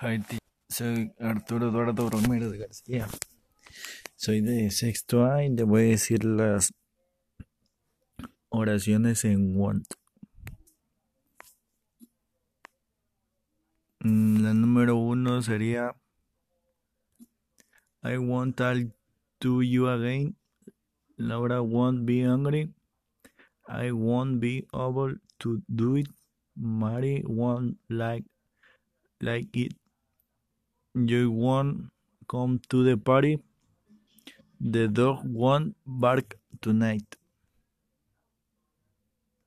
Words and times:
Hi, 0.00 0.18
ti- 0.18 0.38
soy 0.68 1.12
Arturo 1.18 1.68
Eduardo 1.70 2.08
Romero 2.10 2.50
de 2.50 2.58
García. 2.58 3.06
Soy 4.16 4.40
de 4.40 4.70
sexto 4.70 5.24
A 5.24 5.44
y 5.44 5.50
le 5.50 5.62
voy 5.64 5.82
a 5.82 5.88
decir 5.90 6.24
las 6.24 6.72
oraciones 8.48 9.24
en 9.24 9.56
want. 9.56 9.86
Mm, 14.00 14.42
La 14.42 14.54
número 14.54 14.96
uno 14.96 15.42
sería 15.42 15.94
I 18.02 18.16
won't 18.16 18.56
talk 18.56 18.78
to 19.40 19.62
you 19.62 19.88
again. 19.88 20.36
Laura 21.16 21.60
won't 21.62 22.04
be 22.06 22.22
angry. 22.24 22.72
I 23.66 23.90
won't 23.90 24.38
be 24.40 24.66
able 24.72 25.16
to 25.38 25.60
do 25.66 25.96
it. 25.96 26.08
Mary 26.54 27.22
won't 27.26 27.78
like 27.88 28.24
like 29.20 29.48
it. 29.58 29.74
You 31.06 31.30
won't 31.30 31.90
come 32.28 32.60
to 32.68 32.82
the 32.84 32.98
party. 32.98 33.38
The 34.60 34.86
dog 34.86 35.24
won't 35.24 35.74
bark 35.84 36.38
tonight. 36.60 37.16